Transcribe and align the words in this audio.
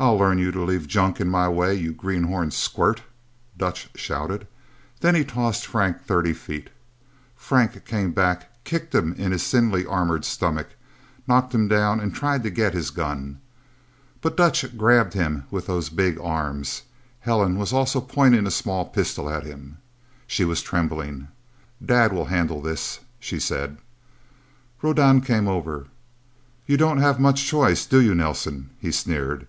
"I'll 0.00 0.16
learn 0.16 0.38
you 0.38 0.50
to 0.52 0.62
leave 0.64 0.88
junk 0.88 1.20
in 1.20 1.28
my 1.28 1.50
way, 1.50 1.74
you 1.74 1.92
greenhorn 1.92 2.50
squirt!" 2.50 3.02
Dutch 3.58 3.90
shouted. 3.94 4.46
Then 5.00 5.14
he 5.14 5.22
tossed 5.22 5.66
Frank 5.66 6.02
thirty 6.06 6.32
feet. 6.32 6.70
Frank 7.36 7.84
came 7.84 8.12
back, 8.12 8.64
kicked 8.64 8.94
him 8.94 9.12
in 9.12 9.32
his 9.32 9.46
thinly 9.50 9.84
armored 9.84 10.24
stomach, 10.24 10.68
knocked 11.28 11.54
him 11.54 11.68
down, 11.68 12.00
and 12.00 12.14
tried 12.14 12.42
to 12.42 12.48
get 12.48 12.72
his 12.72 12.88
gun. 12.88 13.38
But 14.22 14.34
Dutch 14.34 14.76
grabbed 14.78 15.12
him 15.12 15.44
in 15.52 15.58
those 15.60 15.90
big 15.90 16.18
arms. 16.18 16.84
Helen 17.20 17.58
was 17.58 17.70
also 17.74 18.00
pointing 18.00 18.46
a 18.46 18.50
small 18.50 18.86
pistol 18.86 19.28
at 19.28 19.44
him. 19.44 19.76
She 20.26 20.44
was 20.46 20.62
trembling. 20.62 21.28
"Dad 21.84 22.14
will 22.14 22.24
handle 22.24 22.62
this," 22.62 23.00
she 23.20 23.38
said. 23.38 23.76
Rodan 24.80 25.20
came 25.20 25.46
over. 25.46 25.86
"You 26.66 26.78
don't 26.78 26.96
have 26.98 27.20
much 27.20 27.44
choice, 27.44 27.84
do 27.84 28.00
you, 28.00 28.14
Nelsen?" 28.14 28.70
he 28.80 28.90
sneered. 28.90 29.46